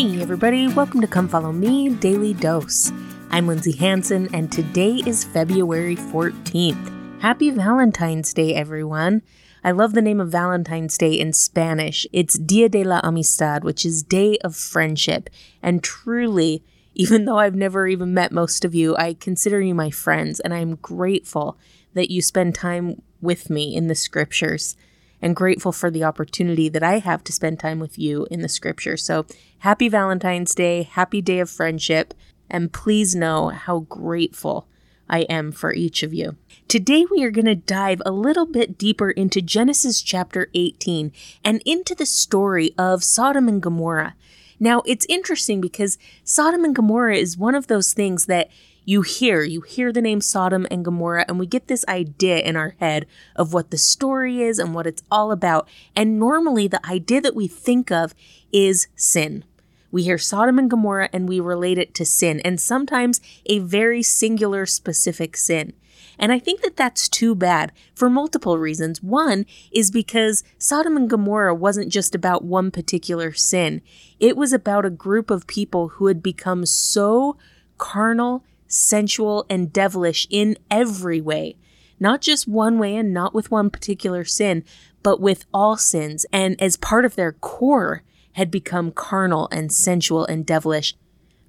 Hey, 0.00 0.18
everybody, 0.22 0.66
welcome 0.66 1.02
to 1.02 1.06
Come 1.06 1.28
Follow 1.28 1.52
Me 1.52 1.90
Daily 1.90 2.32
Dose. 2.32 2.90
I'm 3.28 3.46
Lindsay 3.46 3.76
Hanson, 3.76 4.34
and 4.34 4.50
today 4.50 5.02
is 5.04 5.24
February 5.24 5.94
14th. 5.94 7.20
Happy 7.20 7.50
Valentine's 7.50 8.32
Day, 8.32 8.54
everyone. 8.54 9.20
I 9.62 9.72
love 9.72 9.92
the 9.92 10.00
name 10.00 10.18
of 10.18 10.32
Valentine's 10.32 10.96
Day 10.96 11.12
in 11.12 11.34
Spanish. 11.34 12.06
It's 12.14 12.38
Dia 12.38 12.70
de 12.70 12.82
la 12.82 13.02
Amistad, 13.04 13.62
which 13.62 13.84
is 13.84 14.02
Day 14.02 14.38
of 14.38 14.56
Friendship. 14.56 15.28
And 15.62 15.84
truly, 15.84 16.64
even 16.94 17.26
though 17.26 17.38
I've 17.38 17.54
never 17.54 17.86
even 17.86 18.14
met 18.14 18.32
most 18.32 18.64
of 18.64 18.74
you, 18.74 18.96
I 18.96 19.12
consider 19.12 19.60
you 19.60 19.74
my 19.74 19.90
friends, 19.90 20.40
and 20.40 20.54
I'm 20.54 20.76
grateful 20.76 21.58
that 21.92 22.10
you 22.10 22.22
spend 22.22 22.54
time 22.54 23.02
with 23.20 23.50
me 23.50 23.76
in 23.76 23.88
the 23.88 23.94
scriptures 23.94 24.76
and 25.22 25.36
grateful 25.36 25.72
for 25.72 25.90
the 25.90 26.04
opportunity 26.04 26.68
that 26.68 26.82
I 26.82 26.98
have 26.98 27.22
to 27.24 27.32
spend 27.32 27.58
time 27.58 27.78
with 27.78 27.98
you 27.98 28.26
in 28.30 28.40
the 28.40 28.48
scripture. 28.48 28.96
So, 28.96 29.26
happy 29.58 29.88
Valentine's 29.88 30.54
Day, 30.54 30.84
happy 30.84 31.20
day 31.20 31.40
of 31.40 31.50
friendship, 31.50 32.14
and 32.48 32.72
please 32.72 33.14
know 33.14 33.48
how 33.48 33.80
grateful 33.80 34.66
I 35.08 35.20
am 35.22 35.52
for 35.52 35.74
each 35.74 36.02
of 36.02 36.14
you. 36.14 36.36
Today, 36.68 37.04
we 37.10 37.24
are 37.24 37.32
going 37.32 37.46
to 37.46 37.54
dive 37.56 38.00
a 38.06 38.12
little 38.12 38.46
bit 38.46 38.78
deeper 38.78 39.10
into 39.10 39.42
Genesis 39.42 40.02
chapter 40.02 40.48
18 40.54 41.12
and 41.44 41.60
into 41.66 41.94
the 41.94 42.06
story 42.06 42.72
of 42.78 43.02
Sodom 43.02 43.48
and 43.48 43.60
Gomorrah. 43.60 44.14
Now, 44.60 44.82
it's 44.86 45.06
interesting 45.08 45.60
because 45.60 45.98
Sodom 46.22 46.64
and 46.64 46.76
Gomorrah 46.76 47.16
is 47.16 47.36
one 47.36 47.54
of 47.54 47.66
those 47.66 47.92
things 47.92 48.26
that 48.26 48.50
you 48.90 49.02
hear, 49.02 49.44
you 49.44 49.60
hear 49.60 49.92
the 49.92 50.02
name 50.02 50.20
Sodom 50.20 50.66
and 50.68 50.84
Gomorrah, 50.84 51.24
and 51.28 51.38
we 51.38 51.46
get 51.46 51.68
this 51.68 51.84
idea 51.86 52.40
in 52.40 52.56
our 52.56 52.74
head 52.80 53.06
of 53.36 53.52
what 53.52 53.70
the 53.70 53.78
story 53.78 54.42
is 54.42 54.58
and 54.58 54.74
what 54.74 54.84
it's 54.84 55.04
all 55.12 55.30
about. 55.30 55.68
And 55.94 56.18
normally, 56.18 56.66
the 56.66 56.84
idea 56.84 57.20
that 57.20 57.36
we 57.36 57.46
think 57.46 57.92
of 57.92 58.16
is 58.50 58.88
sin. 58.96 59.44
We 59.92 60.02
hear 60.02 60.18
Sodom 60.18 60.58
and 60.58 60.68
Gomorrah 60.68 61.08
and 61.12 61.28
we 61.28 61.38
relate 61.38 61.78
it 61.78 61.94
to 61.94 62.04
sin, 62.04 62.40
and 62.40 62.60
sometimes 62.60 63.20
a 63.46 63.60
very 63.60 64.02
singular, 64.02 64.66
specific 64.66 65.36
sin. 65.36 65.72
And 66.18 66.32
I 66.32 66.40
think 66.40 66.62
that 66.62 66.76
that's 66.76 67.08
too 67.08 67.36
bad 67.36 67.70
for 67.94 68.10
multiple 68.10 68.58
reasons. 68.58 69.00
One 69.04 69.46
is 69.70 69.92
because 69.92 70.42
Sodom 70.58 70.96
and 70.96 71.08
Gomorrah 71.08 71.54
wasn't 71.54 71.92
just 71.92 72.12
about 72.12 72.42
one 72.42 72.72
particular 72.72 73.34
sin, 73.34 73.82
it 74.18 74.36
was 74.36 74.52
about 74.52 74.84
a 74.84 74.90
group 74.90 75.30
of 75.30 75.46
people 75.46 75.90
who 75.90 76.08
had 76.08 76.24
become 76.24 76.66
so 76.66 77.36
carnal 77.78 78.42
sensual, 78.70 79.44
and 79.50 79.72
devilish 79.72 80.26
in 80.30 80.56
every 80.70 81.20
way. 81.20 81.56
Not 81.98 82.22
just 82.22 82.48
one 82.48 82.78
way 82.78 82.96
and 82.96 83.12
not 83.12 83.34
with 83.34 83.50
one 83.50 83.68
particular 83.68 84.24
sin, 84.24 84.64
but 85.02 85.20
with 85.20 85.44
all 85.52 85.76
sins, 85.76 86.24
and 86.32 86.60
as 86.60 86.76
part 86.76 87.04
of 87.04 87.16
their 87.16 87.32
core 87.32 88.02
had 88.32 88.50
become 88.50 88.92
carnal 88.92 89.48
and 89.50 89.72
sensual 89.72 90.24
and 90.24 90.46
devilish, 90.46 90.94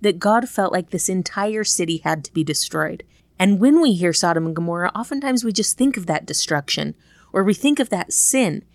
that 0.01 0.19
God 0.19 0.49
felt 0.49 0.73
like 0.73 0.89
this 0.89 1.07
entire 1.07 1.63
city 1.63 1.97
had 2.03 2.23
to 2.25 2.33
be 2.33 2.43
destroyed. 2.43 3.03
And 3.39 3.59
when 3.59 3.81
we 3.81 3.93
hear 3.93 4.13
Sodom 4.13 4.45
and 4.45 4.55
Gomorrah, 4.55 4.91
oftentimes 4.95 5.43
we 5.43 5.53
just 5.53 5.77
think 5.77 5.95
of 5.95 6.07
that 6.07 6.25
destruction, 6.25 6.95
or 7.31 7.43
we 7.43 7.53
think 7.53 7.79
of 7.79 7.89
that 7.89 8.11
sin. 8.11 8.65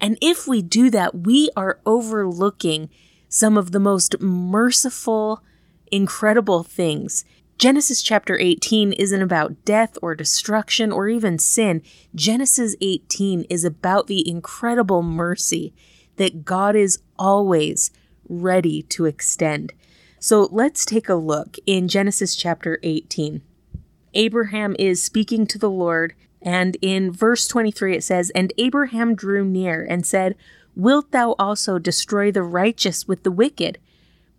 And 0.00 0.16
if 0.20 0.46
we 0.46 0.62
do 0.62 0.90
that, 0.90 1.14
we 1.26 1.50
are 1.56 1.80
overlooking 1.84 2.88
some 3.28 3.56
of 3.58 3.72
the 3.72 3.80
most 3.80 4.20
merciful, 4.20 5.42
incredible 5.90 6.62
things 6.62 7.24
Genesis 7.58 8.02
chapter 8.02 8.38
18 8.38 8.92
isn't 8.92 9.22
about 9.22 9.64
death 9.64 9.96
or 10.02 10.14
destruction 10.14 10.92
or 10.92 11.08
even 11.08 11.38
sin. 11.38 11.82
Genesis 12.14 12.76
18 12.82 13.44
is 13.48 13.64
about 13.64 14.08
the 14.08 14.28
incredible 14.28 15.02
mercy 15.02 15.72
that 16.16 16.44
God 16.44 16.76
is 16.76 16.98
always 17.18 17.90
ready 18.28 18.82
to 18.82 19.06
extend. 19.06 19.72
So 20.18 20.48
let's 20.52 20.84
take 20.84 21.08
a 21.08 21.14
look 21.14 21.56
in 21.64 21.88
Genesis 21.88 22.36
chapter 22.36 22.78
18. 22.82 23.40
Abraham 24.12 24.76
is 24.78 25.02
speaking 25.02 25.46
to 25.46 25.58
the 25.58 25.70
Lord, 25.70 26.14
and 26.42 26.76
in 26.82 27.10
verse 27.10 27.48
23 27.48 27.96
it 27.96 28.04
says, 28.04 28.28
And 28.34 28.52
Abraham 28.58 29.14
drew 29.14 29.46
near 29.46 29.82
and 29.82 30.06
said, 30.06 30.36
Wilt 30.74 31.10
thou 31.10 31.34
also 31.38 31.78
destroy 31.78 32.30
the 32.30 32.42
righteous 32.42 33.08
with 33.08 33.22
the 33.22 33.30
wicked? 33.30 33.78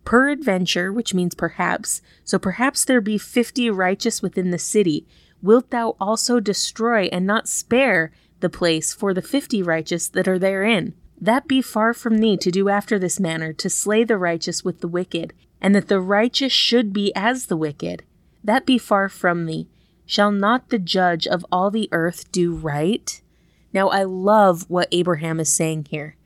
Peradventure, 0.08 0.90
which 0.90 1.12
means 1.12 1.34
perhaps, 1.34 2.00
so 2.24 2.38
perhaps 2.38 2.82
there 2.82 3.02
be 3.02 3.18
fifty 3.18 3.68
righteous 3.68 4.22
within 4.22 4.50
the 4.50 4.58
city. 4.58 5.06
Wilt 5.42 5.68
thou 5.68 5.96
also 6.00 6.40
destroy 6.40 7.10
and 7.12 7.26
not 7.26 7.46
spare 7.46 8.10
the 8.40 8.48
place 8.48 8.94
for 8.94 9.12
the 9.12 9.20
fifty 9.20 9.62
righteous 9.62 10.08
that 10.08 10.26
are 10.26 10.38
therein? 10.38 10.94
That 11.20 11.46
be 11.46 11.60
far 11.60 11.92
from 11.92 12.20
thee 12.20 12.38
to 12.38 12.50
do 12.50 12.70
after 12.70 12.98
this 12.98 13.20
manner, 13.20 13.52
to 13.52 13.68
slay 13.68 14.02
the 14.02 14.16
righteous 14.16 14.64
with 14.64 14.80
the 14.80 14.88
wicked, 14.88 15.34
and 15.60 15.74
that 15.74 15.88
the 15.88 16.00
righteous 16.00 16.54
should 16.54 16.94
be 16.94 17.12
as 17.14 17.48
the 17.48 17.56
wicked. 17.58 18.02
That 18.42 18.64
be 18.64 18.78
far 18.78 19.10
from 19.10 19.44
thee. 19.44 19.68
Shall 20.06 20.32
not 20.32 20.70
the 20.70 20.78
judge 20.78 21.26
of 21.26 21.44
all 21.52 21.70
the 21.70 21.90
earth 21.92 22.32
do 22.32 22.54
right? 22.54 23.20
Now, 23.74 23.90
I 23.90 24.04
love 24.04 24.70
what 24.70 24.88
Abraham 24.90 25.38
is 25.38 25.54
saying 25.54 25.88
here. 25.90 26.16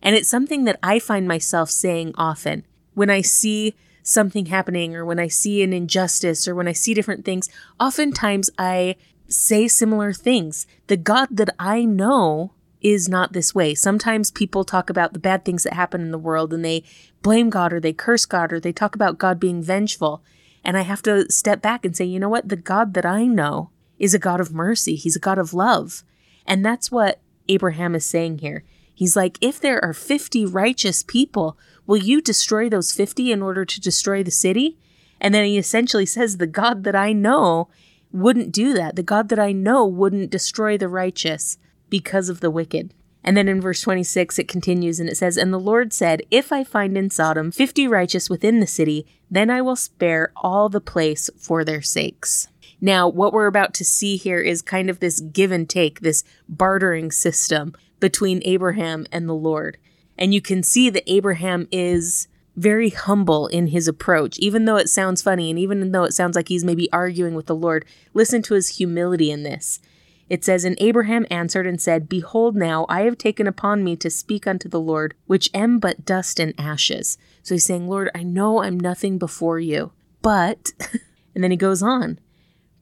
And 0.00 0.14
it's 0.14 0.28
something 0.28 0.62
that 0.66 0.78
I 0.84 1.00
find 1.00 1.26
myself 1.26 1.68
saying 1.68 2.14
often 2.16 2.64
when 2.94 3.10
I 3.10 3.20
see 3.20 3.74
something 4.02 4.46
happening 4.46 4.94
or 4.94 5.04
when 5.04 5.18
I 5.18 5.28
see 5.28 5.62
an 5.62 5.72
injustice 5.72 6.46
or 6.46 6.54
when 6.54 6.68
I 6.68 6.72
see 6.72 6.94
different 6.94 7.24
things, 7.24 7.48
oftentimes 7.80 8.50
I 8.58 8.96
say 9.28 9.68
similar 9.68 10.12
things. 10.12 10.66
The 10.86 10.96
God 10.96 11.28
that 11.30 11.54
I 11.58 11.84
know 11.84 12.52
is 12.80 13.08
not 13.08 13.32
this 13.32 13.54
way. 13.54 13.74
Sometimes 13.74 14.30
people 14.30 14.62
talk 14.62 14.90
about 14.90 15.14
the 15.14 15.18
bad 15.18 15.44
things 15.44 15.62
that 15.64 15.72
happen 15.72 16.02
in 16.02 16.10
the 16.10 16.18
world 16.18 16.52
and 16.52 16.62
they 16.62 16.84
blame 17.22 17.48
God 17.48 17.72
or 17.72 17.80
they 17.80 17.94
curse 17.94 18.26
God 18.26 18.52
or 18.52 18.60
they 18.60 18.72
talk 18.72 18.94
about 18.94 19.18
God 19.18 19.40
being 19.40 19.62
vengeful. 19.62 20.22
And 20.62 20.76
I 20.76 20.82
have 20.82 21.00
to 21.02 21.30
step 21.32 21.62
back 21.62 21.84
and 21.84 21.96
say, 21.96 22.04
you 22.04 22.20
know 22.20 22.28
what? 22.28 22.50
The 22.50 22.56
God 22.56 22.92
that 22.94 23.06
I 23.06 23.24
know 23.24 23.70
is 23.98 24.12
a 24.12 24.18
God 24.18 24.38
of 24.38 24.52
mercy. 24.52 24.96
He's 24.96 25.16
a 25.16 25.20
God 25.20 25.38
of 25.38 25.54
love. 25.54 26.04
And 26.46 26.64
that's 26.64 26.90
what 26.90 27.20
Abraham 27.48 27.94
is 27.94 28.04
saying 28.04 28.38
here. 28.38 28.64
He's 28.94 29.16
like, 29.16 29.38
if 29.40 29.60
there 29.60 29.84
are 29.84 29.92
50 29.92 30.46
righteous 30.46 31.02
people 31.02 31.58
Will 31.86 31.98
you 31.98 32.20
destroy 32.20 32.68
those 32.68 32.92
50 32.92 33.32
in 33.32 33.42
order 33.42 33.64
to 33.64 33.80
destroy 33.80 34.22
the 34.22 34.30
city? 34.30 34.78
And 35.20 35.34
then 35.34 35.44
he 35.44 35.58
essentially 35.58 36.06
says, 36.06 36.36
The 36.36 36.46
God 36.46 36.84
that 36.84 36.96
I 36.96 37.12
know 37.12 37.68
wouldn't 38.12 38.52
do 38.52 38.72
that. 38.74 38.96
The 38.96 39.02
God 39.02 39.28
that 39.28 39.38
I 39.38 39.52
know 39.52 39.84
wouldn't 39.86 40.30
destroy 40.30 40.78
the 40.78 40.88
righteous 40.88 41.58
because 41.90 42.28
of 42.28 42.40
the 42.40 42.50
wicked. 42.50 42.94
And 43.22 43.36
then 43.36 43.48
in 43.48 43.60
verse 43.60 43.80
26, 43.80 44.38
it 44.38 44.48
continues 44.48 45.00
and 45.00 45.08
it 45.08 45.16
says, 45.16 45.36
And 45.36 45.52
the 45.52 45.58
Lord 45.58 45.92
said, 45.92 46.22
If 46.30 46.52
I 46.52 46.64
find 46.64 46.96
in 46.96 47.10
Sodom 47.10 47.50
fifty 47.50 47.86
righteous 47.86 48.30
within 48.30 48.60
the 48.60 48.66
city, 48.66 49.06
then 49.30 49.50
I 49.50 49.60
will 49.60 49.76
spare 49.76 50.32
all 50.36 50.68
the 50.68 50.80
place 50.80 51.30
for 51.38 51.64
their 51.64 51.82
sakes. 51.82 52.48
Now, 52.84 53.08
what 53.08 53.32
we're 53.32 53.46
about 53.46 53.72
to 53.74 53.84
see 53.84 54.18
here 54.18 54.40
is 54.40 54.60
kind 54.60 54.90
of 54.90 55.00
this 55.00 55.20
give 55.20 55.50
and 55.50 55.66
take, 55.66 56.00
this 56.00 56.22
bartering 56.50 57.10
system 57.10 57.74
between 57.98 58.42
Abraham 58.44 59.06
and 59.10 59.26
the 59.26 59.32
Lord. 59.32 59.78
And 60.18 60.34
you 60.34 60.42
can 60.42 60.62
see 60.62 60.90
that 60.90 61.10
Abraham 61.10 61.66
is 61.72 62.28
very 62.56 62.90
humble 62.90 63.46
in 63.46 63.68
his 63.68 63.88
approach, 63.88 64.38
even 64.38 64.66
though 64.66 64.76
it 64.76 64.90
sounds 64.90 65.22
funny 65.22 65.48
and 65.48 65.58
even 65.58 65.92
though 65.92 66.04
it 66.04 66.12
sounds 66.12 66.36
like 66.36 66.48
he's 66.48 66.62
maybe 66.62 66.92
arguing 66.92 67.34
with 67.34 67.46
the 67.46 67.54
Lord. 67.54 67.86
Listen 68.12 68.42
to 68.42 68.52
his 68.52 68.76
humility 68.76 69.30
in 69.30 69.44
this. 69.44 69.80
It 70.28 70.44
says, 70.44 70.66
And 70.66 70.76
Abraham 70.78 71.24
answered 71.30 71.66
and 71.66 71.80
said, 71.80 72.06
Behold, 72.06 72.54
now 72.54 72.84
I 72.90 73.04
have 73.04 73.16
taken 73.16 73.46
upon 73.46 73.82
me 73.82 73.96
to 73.96 74.10
speak 74.10 74.46
unto 74.46 74.68
the 74.68 74.78
Lord, 74.78 75.14
which 75.26 75.48
am 75.54 75.78
but 75.78 76.04
dust 76.04 76.38
and 76.38 76.52
ashes. 76.58 77.16
So 77.42 77.54
he's 77.54 77.64
saying, 77.64 77.88
Lord, 77.88 78.10
I 78.14 78.24
know 78.24 78.62
I'm 78.62 78.78
nothing 78.78 79.16
before 79.16 79.58
you, 79.58 79.92
but, 80.20 80.72
and 81.34 81.42
then 81.42 81.50
he 81.50 81.56
goes 81.56 81.82
on, 81.82 82.18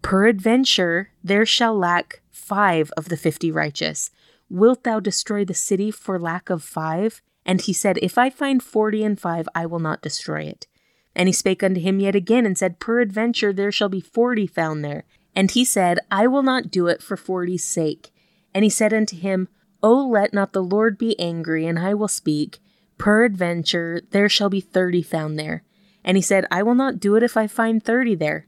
Peradventure 0.03 1.11
there 1.23 1.47
shall 1.47 1.79
lack 1.79 2.21
five 2.31 2.91
of 2.97 3.09
the 3.09 3.17
fifty 3.17 3.51
righteous. 3.51 4.11
Wilt 4.51 4.83
thou 4.85 5.01
destroy 5.01 5.45
the 5.45 5.55
city 5.55 5.91
for 5.91 6.19
lack 6.19 6.51
of 6.51 6.63
five? 6.63 7.23
And 7.47 7.61
he 7.61 7.73
said, 7.73 7.99
If 8.03 8.19
I 8.19 8.29
find 8.29 8.63
forty 8.63 9.03
and 9.05 9.19
five, 9.19 9.49
I 9.55 9.65
will 9.65 9.79
not 9.79 10.03
destroy 10.03 10.43
it. 10.43 10.67
And 11.15 11.29
he 11.29 11.33
spake 11.33 11.63
unto 11.63 11.81
him 11.81 12.01
yet 12.01 12.15
again, 12.15 12.45
and 12.45 12.59
said, 12.59 12.81
Peradventure 12.81 13.53
there 13.53 13.73
shall 13.73 13.89
be 13.89 14.01
forty 14.01 14.47
found 14.47 14.85
there. 14.85 15.05
And 15.35 15.51
he 15.51 15.65
said, 15.65 15.99
I 16.11 16.27
will 16.27 16.43
not 16.43 16.71
do 16.71 16.89
it 16.89 17.03
for 17.03 17.17
forty's 17.17 17.65
sake. 17.65 18.13
And 18.53 18.65
he 18.65 18.71
said 18.71 18.93
unto 18.93 19.17
him, 19.17 19.49
O 19.83 20.07
let 20.07 20.35
not 20.35 20.53
the 20.53 20.63
Lord 20.63 20.99
be 20.99 21.19
angry, 21.19 21.67
and 21.67 21.79
I 21.79 21.95
will 21.95 22.09
speak. 22.09 22.59
Peradventure 22.99 24.03
there 24.11 24.29
shall 24.29 24.51
be 24.51 24.61
thirty 24.61 25.03
found 25.03 25.39
there. 25.39 25.63
And 26.05 26.17
he 26.17 26.23
said, 26.23 26.47
I 26.51 26.63
will 26.63 26.75
not 26.75 27.01
do 27.01 27.17
it 27.17 27.23
if 27.23 27.37
I 27.37 27.47
find 27.47 27.83
thirty 27.83 28.15
there. 28.15 28.47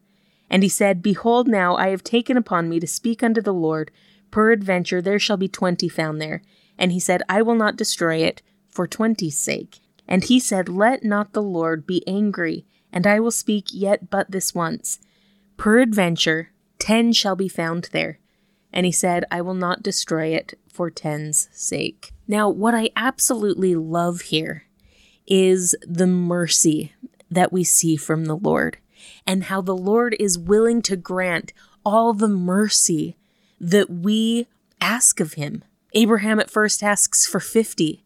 And 0.50 0.62
he 0.62 0.68
said, 0.68 1.02
Behold, 1.02 1.48
now 1.48 1.76
I 1.76 1.88
have 1.88 2.04
taken 2.04 2.36
upon 2.36 2.68
me 2.68 2.78
to 2.80 2.86
speak 2.86 3.22
unto 3.22 3.40
the 3.40 3.54
Lord, 3.54 3.90
Peradventure 4.30 5.00
there 5.00 5.18
shall 5.18 5.36
be 5.36 5.48
twenty 5.48 5.88
found 5.88 6.20
there. 6.20 6.42
And 6.76 6.90
he 6.90 6.98
said, 6.98 7.22
I 7.28 7.40
will 7.40 7.54
not 7.54 7.76
destroy 7.76 8.16
it 8.16 8.42
for 8.68 8.86
twenty's 8.86 9.38
sake. 9.38 9.78
And 10.08 10.24
he 10.24 10.40
said, 10.40 10.68
Let 10.68 11.04
not 11.04 11.32
the 11.32 11.42
Lord 11.42 11.86
be 11.86 12.06
angry, 12.06 12.66
and 12.92 13.06
I 13.06 13.20
will 13.20 13.30
speak 13.30 13.66
yet 13.70 14.10
but 14.10 14.30
this 14.30 14.54
once. 14.54 14.98
Peradventure 15.56 16.50
ten 16.78 17.12
shall 17.12 17.36
be 17.36 17.48
found 17.48 17.90
there. 17.92 18.18
And 18.72 18.84
he 18.84 18.92
said, 18.92 19.24
I 19.30 19.40
will 19.40 19.54
not 19.54 19.84
destroy 19.84 20.34
it 20.34 20.58
for 20.68 20.90
ten's 20.90 21.48
sake. 21.52 22.12
Now, 22.26 22.48
what 22.48 22.74
I 22.74 22.90
absolutely 22.96 23.76
love 23.76 24.22
here 24.22 24.64
is 25.26 25.76
the 25.86 26.08
mercy 26.08 26.92
that 27.30 27.52
we 27.52 27.62
see 27.62 27.96
from 27.96 28.24
the 28.24 28.36
Lord 28.36 28.78
and 29.26 29.44
how 29.44 29.60
the 29.60 29.76
Lord 29.76 30.16
is 30.18 30.38
willing 30.38 30.82
to 30.82 30.96
grant 30.96 31.52
all 31.84 32.12
the 32.12 32.28
mercy 32.28 33.16
that 33.60 33.90
we 33.90 34.46
ask 34.80 35.20
of 35.20 35.34
him. 35.34 35.64
Abraham 35.92 36.40
at 36.40 36.50
first 36.50 36.82
asks 36.82 37.26
for 37.26 37.40
50, 37.40 38.04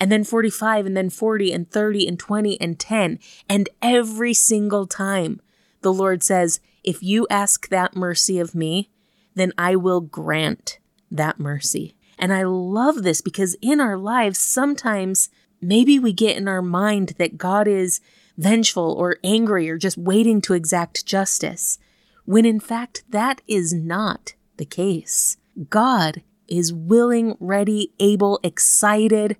and 0.00 0.12
then 0.12 0.24
45, 0.24 0.86
and 0.86 0.96
then 0.96 1.10
40, 1.10 1.52
and 1.52 1.70
30, 1.70 2.06
and 2.06 2.18
20, 2.18 2.60
and 2.60 2.78
10. 2.78 3.18
And 3.48 3.68
every 3.82 4.34
single 4.34 4.86
time 4.86 5.40
the 5.82 5.92
Lord 5.92 6.22
says, 6.22 6.60
If 6.84 7.02
you 7.02 7.26
ask 7.30 7.68
that 7.68 7.96
mercy 7.96 8.38
of 8.38 8.54
me, 8.54 8.90
then 9.34 9.52
I 9.56 9.76
will 9.76 10.00
grant 10.00 10.78
that 11.10 11.38
mercy. 11.38 11.94
And 12.18 12.32
I 12.32 12.42
love 12.42 13.02
this 13.02 13.20
because 13.20 13.56
in 13.62 13.80
our 13.80 13.96
lives, 13.96 14.38
sometimes 14.38 15.30
maybe 15.60 15.98
we 15.98 16.12
get 16.12 16.36
in 16.36 16.48
our 16.48 16.62
mind 16.62 17.14
that 17.18 17.38
God 17.38 17.68
is 17.68 18.00
vengeful 18.38 18.92
or 18.92 19.18
angry 19.22 19.68
or 19.68 19.76
just 19.76 19.98
waiting 19.98 20.40
to 20.40 20.54
exact 20.54 21.04
justice, 21.04 21.78
when 22.24 22.46
in 22.46 22.60
fact 22.60 23.02
that 23.10 23.42
is 23.46 23.74
not 23.74 24.34
the 24.56 24.64
case. 24.64 25.36
God 25.68 26.22
is 26.46 26.72
willing, 26.72 27.36
ready, 27.40 27.92
able, 27.98 28.40
excited, 28.42 29.36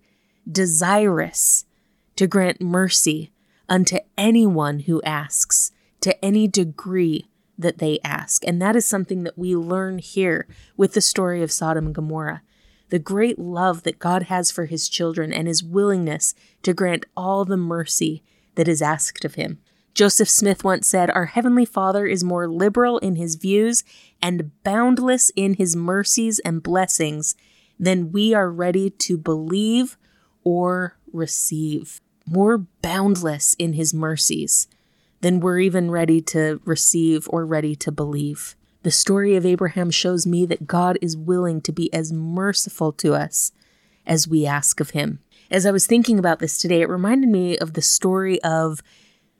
desirous 0.50 1.64
to 2.16 2.26
grant 2.26 2.60
mercy 2.60 3.32
unto 3.68 3.98
anyone 4.16 4.80
who 4.80 5.00
asks, 5.02 5.72
to 6.00 6.24
any 6.24 6.46
degree 6.46 7.28
that 7.58 7.78
they 7.78 7.98
ask. 8.04 8.46
And 8.46 8.62
that 8.62 8.76
is 8.76 8.86
something 8.86 9.24
that 9.24 9.36
we 9.38 9.56
learn 9.56 9.98
here 9.98 10.46
with 10.76 10.94
the 10.94 11.00
story 11.00 11.42
of 11.42 11.52
Sodom 11.52 11.86
and 11.86 11.94
Gomorrah. 11.94 12.42
The 12.90 12.98
great 12.98 13.38
love 13.38 13.82
that 13.82 13.98
God 13.98 14.24
has 14.24 14.50
for 14.50 14.66
his 14.66 14.88
children 14.88 15.32
and 15.32 15.46
his 15.48 15.62
willingness 15.62 16.34
to 16.62 16.72
grant 16.72 17.04
all 17.16 17.44
the 17.44 17.56
mercy 17.56 18.22
that 18.58 18.68
is 18.68 18.82
asked 18.82 19.24
of 19.24 19.36
him. 19.36 19.60
Joseph 19.94 20.28
Smith 20.28 20.64
once 20.64 20.88
said, 20.88 21.10
Our 21.10 21.26
Heavenly 21.26 21.64
Father 21.64 22.06
is 22.06 22.24
more 22.24 22.48
liberal 22.48 22.98
in 22.98 23.14
his 23.14 23.36
views 23.36 23.84
and 24.20 24.50
boundless 24.64 25.30
in 25.36 25.54
his 25.54 25.76
mercies 25.76 26.40
and 26.40 26.60
blessings 26.60 27.36
than 27.78 28.10
we 28.10 28.34
are 28.34 28.50
ready 28.50 28.90
to 28.90 29.16
believe 29.16 29.96
or 30.42 30.96
receive. 31.12 32.00
More 32.26 32.58
boundless 32.82 33.54
in 33.60 33.74
his 33.74 33.94
mercies 33.94 34.66
than 35.20 35.38
we're 35.38 35.60
even 35.60 35.88
ready 35.88 36.20
to 36.22 36.60
receive 36.64 37.28
or 37.30 37.46
ready 37.46 37.76
to 37.76 37.92
believe. 37.92 38.56
The 38.82 38.90
story 38.90 39.36
of 39.36 39.46
Abraham 39.46 39.92
shows 39.92 40.26
me 40.26 40.46
that 40.46 40.66
God 40.66 40.98
is 41.00 41.16
willing 41.16 41.60
to 41.60 41.72
be 41.72 41.94
as 41.94 42.12
merciful 42.12 42.92
to 42.94 43.14
us 43.14 43.52
as 44.04 44.26
we 44.26 44.46
ask 44.46 44.80
of 44.80 44.90
him. 44.90 45.20
As 45.50 45.64
I 45.64 45.70
was 45.70 45.86
thinking 45.86 46.18
about 46.18 46.40
this 46.40 46.58
today, 46.58 46.82
it 46.82 46.90
reminded 46.90 47.30
me 47.30 47.56
of 47.56 47.72
the 47.72 47.82
story 47.82 48.42
of 48.42 48.82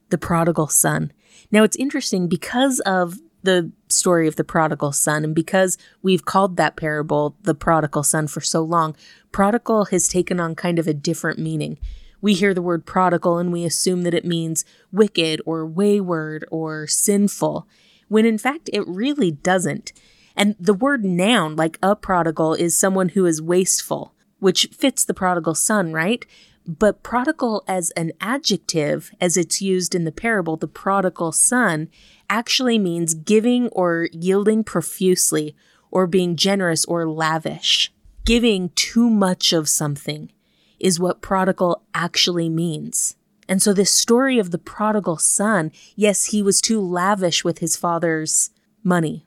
the 0.09 0.17
prodigal 0.17 0.69
son. 0.69 1.13
Now, 1.51 1.65
it's 1.65 1.77
interesting 1.77 2.29
because 2.29 2.81
of 2.81 3.19
the 3.43 3.73
story 3.89 4.27
of 4.27 4.37
the 4.37 4.45
prodigal 4.45 4.93
son, 4.93 5.23
and 5.23 5.35
because 5.35 5.77
we've 6.03 6.25
called 6.25 6.57
that 6.57 6.77
parable 6.77 7.37
the 7.43 7.55
prodigal 7.55 8.03
son 8.03 8.27
for 8.27 8.41
so 8.41 8.63
long, 8.63 8.97
prodigal 9.33 9.87
has 9.87 10.09
taken 10.09 10.41
on 10.41 10.55
kind 10.55 10.79
of 10.79 10.87
a 10.89 10.95
different 10.95 11.39
meaning. 11.39 11.79
We 12.21 12.35
hear 12.35 12.55
the 12.55 12.63
word 12.63 12.85
prodigal 12.87 13.39
and 13.39 13.53
we 13.53 13.65
assume 13.65 14.03
that 14.03 14.15
it 14.15 14.25
means 14.25 14.65
wicked 14.91 15.41
or 15.47 15.65
wayward 15.67 16.45
or 16.51 16.87
sinful, 16.87 17.69
when 18.09 18.25
in 18.25 18.39
fact 18.39 18.71
it 18.73 18.87
really 18.89 19.31
doesn't. 19.31 19.93
And 20.35 20.57
the 20.59 20.75
word 20.75 21.05
noun, 21.05 21.55
like 21.55 21.79
a 21.83 21.95
prodigal, 21.95 22.55
is 22.55 22.77
someone 22.77 23.11
who 23.11 23.27
is 23.27 23.43
wasteful, 23.43 24.15
which 24.39 24.69
fits 24.73 25.05
the 25.05 25.15
prodigal 25.15 25.55
son, 25.55 25.93
right? 25.93 26.25
But 26.67 27.03
prodigal 27.03 27.65
as 27.67 27.91
an 27.93 28.13
adjective, 28.21 29.11
as 29.21 29.37
it's 29.37 29.63
used 29.63 29.95
in 29.95 30.05
the 30.05 30.13
parable, 30.13 30.57
the 30.57 30.69
prodigal 30.69 31.33
son, 31.33 31.89
actually 32.29 32.79
means 32.79 33.15
giving 33.15 33.69
or 33.69 34.09
yielding 34.13 34.65
profusely, 34.65 35.57
or 35.91 36.07
being 36.07 36.37
generous 36.37 36.85
or 36.85 37.09
lavish. 37.09 37.93
Giving 38.27 38.69
too 38.75 39.09
much 39.09 39.55
of 39.55 39.69
something 39.69 40.31
is 40.79 41.01
what 41.01 41.23
prodigal 41.23 41.83
actually 41.95 42.49
means. 42.49 43.17
And 43.49 43.63
so, 43.63 43.73
this 43.73 43.91
story 43.91 44.39
of 44.39 44.51
the 44.51 44.59
prodigal 44.59 45.17
son, 45.17 45.73
yes, 45.97 46.27
he 46.27 46.43
was 46.43 46.61
too 46.61 46.81
lavish 46.81 47.45
with 47.45 47.61
his 47.61 47.77
father's 47.77 48.51
money. 48.85 49.27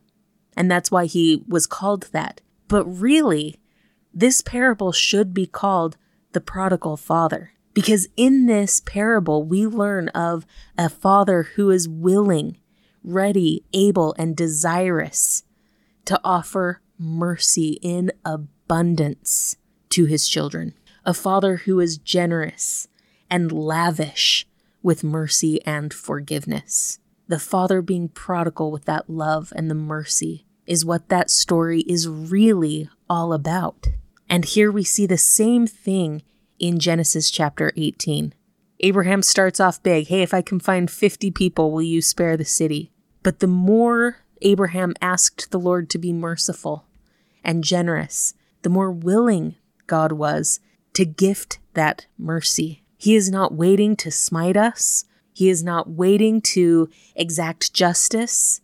And 0.55 0.69
that's 0.69 0.91
why 0.91 1.05
he 1.05 1.43
was 1.47 1.65
called 1.65 2.09
that. 2.11 2.41
But 2.67 2.85
really, 2.85 3.59
this 4.13 4.41
parable 4.41 4.91
should 4.91 5.33
be 5.33 5.45
called 5.45 5.97
the 6.33 6.41
prodigal 6.41 6.97
father. 6.97 7.51
Because 7.73 8.07
in 8.17 8.47
this 8.47 8.81
parable, 8.81 9.43
we 9.43 9.65
learn 9.65 10.09
of 10.09 10.45
a 10.77 10.89
father 10.89 11.43
who 11.55 11.69
is 11.69 11.87
willing, 11.87 12.57
ready, 13.03 13.63
able, 13.71 14.13
and 14.17 14.35
desirous 14.35 15.43
to 16.05 16.19
offer 16.23 16.81
mercy 16.97 17.79
in 17.81 18.11
abundance 18.25 19.55
to 19.89 20.05
his 20.05 20.27
children 20.27 20.73
a 21.03 21.13
father 21.13 21.57
who 21.57 21.79
is 21.79 21.97
generous 21.97 22.87
and 23.29 23.51
lavish 23.51 24.45
with 24.83 25.03
mercy 25.03 25.63
and 25.65 25.93
forgiveness. 25.93 26.99
The 27.27 27.39
father 27.39 27.81
being 27.81 28.09
prodigal 28.09 28.71
with 28.71 28.85
that 28.85 29.09
love 29.09 29.53
and 29.55 29.69
the 29.69 29.75
mercy 29.75 30.45
is 30.71 30.85
what 30.85 31.09
that 31.09 31.29
story 31.29 31.81
is 31.81 32.07
really 32.07 32.88
all 33.09 33.33
about. 33.33 33.89
And 34.29 34.45
here 34.45 34.71
we 34.71 34.85
see 34.85 35.06
the 35.06 35.18
same 35.18 35.68
thing 35.68 36.23
in 36.59 36.79
Genesis 36.79 37.29
chapter 37.29 37.73
18. 37.75 38.33
Abraham 38.79 39.21
starts 39.21 39.59
off 39.59 39.83
big 39.83 40.07
hey, 40.07 40.21
if 40.21 40.33
I 40.33 40.41
can 40.41 40.62
find 40.62 40.89
50 40.89 41.29
people, 41.31 41.73
will 41.73 41.81
you 41.81 42.01
spare 42.01 42.38
the 42.38 42.45
city? 42.45 42.89
But 43.21 43.41
the 43.41 43.47
more 43.47 44.19
Abraham 44.44 44.94
asked 45.01 45.51
the 45.51 45.59
Lord 45.59 45.89
to 45.89 45.97
be 45.97 46.13
merciful 46.13 46.85
and 47.44 47.65
generous, 47.65 48.33
the 48.62 48.69
more 48.69 48.91
willing 48.91 49.56
God 49.88 50.13
was 50.13 50.62
to 50.94 51.03
gift 51.03 51.59
that 51.73 52.06
mercy. 52.18 52.85
He 52.95 53.18
is 53.18 53.29
not 53.29 53.53
waiting 53.53 53.97
to 53.97 54.09
smite 54.09 54.56
us. 54.56 55.03
He 55.33 55.50
is 55.50 55.65
not 55.65 55.89
waiting 55.89 56.39
to 56.53 56.89
exact 57.13 57.73
justice. 57.73 58.62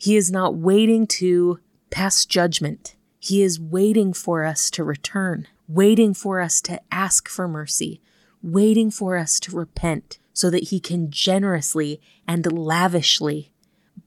He 0.00 0.16
is 0.16 0.30
not 0.30 0.56
waiting 0.56 1.06
to 1.08 1.60
pass 1.90 2.24
judgment. 2.24 2.96
He 3.18 3.42
is 3.42 3.60
waiting 3.60 4.14
for 4.14 4.44
us 4.46 4.70
to 4.70 4.82
return, 4.82 5.46
waiting 5.68 6.14
for 6.14 6.40
us 6.40 6.62
to 6.62 6.80
ask 6.90 7.28
for 7.28 7.46
mercy, 7.46 8.00
waiting 8.42 8.90
for 8.90 9.18
us 9.18 9.38
to 9.40 9.54
repent 9.54 10.18
so 10.32 10.48
that 10.48 10.70
he 10.70 10.80
can 10.80 11.10
generously 11.10 12.00
and 12.26 12.50
lavishly 12.50 13.52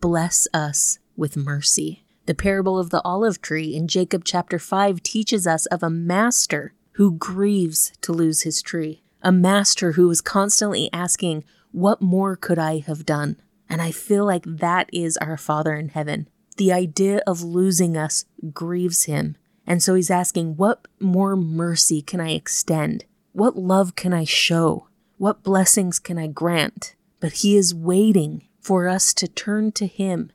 bless 0.02 0.48
us 0.52 0.98
with 1.16 1.38
mercy. 1.38 2.04
The 2.26 2.34
parable 2.34 2.80
of 2.80 2.90
the 2.90 3.02
olive 3.06 3.40
tree 3.40 3.76
in 3.76 3.88
Jacob 3.88 4.24
chapter 4.26 4.58
5 4.58 5.04
teaches 5.04 5.46
us 5.46 5.68
of 5.68 5.84
a 5.84 5.92
master 5.92 6.74
who 6.94 7.12
grieves 7.12 7.92
to 8.02 8.14
lose 8.14 8.42
his 8.42 8.64
tree, 8.64 9.04
a 9.22 9.32
master 9.32 9.92
who 9.92 10.10
is 10.10 10.22
constantly 10.22 10.90
asking, 10.92 11.44
What 11.72 12.02
more 12.02 12.36
could 12.36 12.58
I 12.58 12.80
have 12.80 13.06
done? 13.06 13.36
And 13.70 13.82
I 13.82 13.92
feel 13.92 14.26
like 14.26 14.44
that 14.46 14.90
is 14.94 15.18
our 15.18 15.38
Father 15.38 15.74
in 15.76 15.90
heaven. 15.90 16.28
The 16.58 16.72
idea 16.72 17.22
of 17.26 17.42
losing 17.42 17.98
us 17.98 18.26
grieves 18.54 19.06
him. 19.06 19.38
And 19.66 19.82
so 19.82 19.96
he's 19.96 20.12
asking, 20.12 20.58
What 20.58 20.88
more 21.00 21.36
mercy 21.36 22.02
can 22.02 22.20
I 22.20 22.32
extend? 22.32 23.06
What 23.32 23.56
love 23.58 23.96
can 23.96 24.14
I 24.14 24.26
show? 24.26 24.88
What 25.18 25.44
blessings 25.44 26.00
can 26.00 26.18
I 26.18 26.28
grant? 26.28 26.96
But 27.20 27.34
he 27.34 27.56
is 27.56 27.74
waiting 27.74 28.48
for 28.60 28.88
us 28.88 29.14
to 29.16 29.28
turn 29.28 29.72
to 29.74 29.88
him 29.88 30.32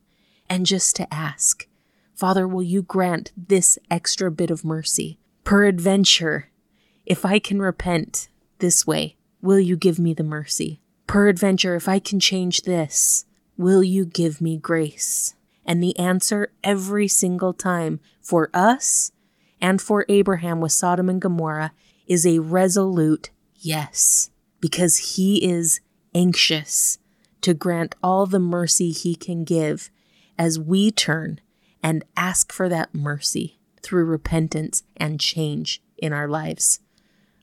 and 0.49 0.67
just 0.67 0.97
to 0.97 1.13
ask, 1.13 1.69
Father, 2.15 2.49
will 2.49 2.63
you 2.63 2.83
grant 2.83 3.31
this 3.37 3.79
extra 3.91 4.31
bit 4.31 4.51
of 4.51 4.65
mercy? 4.65 5.19
Peradventure, 5.45 6.51
if 7.07 7.25
I 7.25 7.39
can 7.39 7.61
repent 7.61 8.29
this 8.59 8.87
way, 8.87 9.17
will 9.41 9.61
you 9.61 9.77
give 9.77 9.99
me 9.99 10.15
the 10.15 10.25
mercy? 10.25 10.81
Peradventure, 11.09 11.75
if 11.75 11.89
I 11.89 11.99
can 11.99 12.21
change 12.21 12.63
this, 12.63 13.25
will 13.57 13.83
you 13.83 14.05
give 14.05 14.43
me 14.43 14.59
grace? 14.59 15.35
And 15.65 15.83
the 15.83 15.99
answer 15.99 16.53
every 16.63 17.09
single 17.09 17.55
time 17.55 18.01
for 18.21 18.51
us 18.53 19.11
and 19.59 19.81
for 19.81 20.05
Abraham 20.11 20.61
with 20.61 20.73
Sodom 20.73 21.09
and 21.09 21.21
Gomorrah 21.21 21.73
is 22.07 22.27
a 22.27 22.41
resolute 22.41 23.31
yes, 23.57 24.31
because 24.61 25.15
he 25.17 25.43
is 25.43 25.81
anxious 26.15 26.99
to 27.41 27.55
grant 27.55 27.95
all 28.03 28.27
the 28.27 28.39
mercy 28.39 28.91
he 28.91 29.15
can 29.15 29.45
give 29.45 29.91
as 30.39 30.59
we 30.59 30.91
turn 30.91 31.41
and 31.83 32.05
ask 32.19 32.53
for 32.53 32.69
that 32.69 32.95
mercy 32.95 33.59
through 33.83 34.05
repentance 34.05 34.83
and 34.95 35.19
change 35.19 35.83
in 35.97 36.13
our 36.13 36.29
lives. 36.29 36.81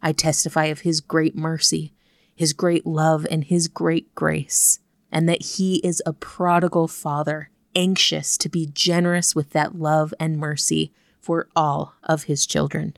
I 0.03 0.11
testify 0.11 0.65
of 0.65 0.81
His 0.81 1.01
great 1.01 1.35
mercy, 1.35 1.94
His 2.35 2.51
great 2.51 2.85
love, 2.85 3.25
and 3.31 3.45
His 3.45 3.67
great 3.67 4.13
grace, 4.13 4.79
and 5.11 5.27
that 5.29 5.41
He 5.41 5.77
is 5.77 6.03
a 6.05 6.13
prodigal 6.13 6.87
Father, 6.87 7.49
anxious 7.75 8.37
to 8.37 8.49
be 8.49 8.69
generous 8.73 9.33
with 9.33 9.51
that 9.51 9.75
love 9.75 10.13
and 10.19 10.37
mercy 10.37 10.91
for 11.19 11.47
all 11.55 11.95
of 12.03 12.23
His 12.23 12.45
children. 12.45 12.97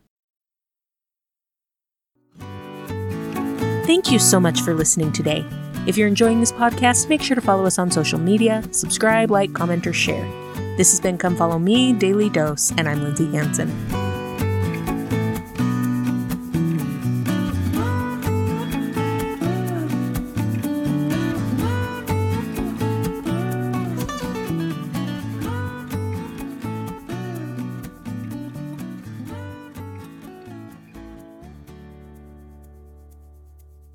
Thank 3.86 4.12
you 4.12 4.20
so 4.20 4.40
much 4.40 4.62
for 4.62 4.74
listening 4.74 5.12
today. 5.12 5.46
If 5.86 5.98
you're 5.98 6.08
enjoying 6.08 6.40
this 6.40 6.52
podcast, 6.52 7.08
make 7.08 7.22
sure 7.22 7.36
to 7.36 7.42
follow 7.42 7.66
us 7.66 7.80
on 7.80 7.92
social 7.92 8.20
media, 8.20 8.64
subscribe, 8.72 9.32
like, 9.32 9.54
comment, 9.54 9.88
or 9.88 9.94
share. 9.94 10.26
This 10.78 10.92
has 10.92 11.00
been 11.00 11.18
Come 11.18 11.38
Follow 11.38 11.60
Me, 11.60 11.94
Daily 11.94 12.30
Dose, 12.30 12.72
and 12.78 12.90
I'm 12.90 13.04
Lindsay 13.04 13.32
Hanson. 13.32 14.07